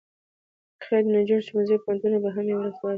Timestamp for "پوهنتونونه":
1.83-2.17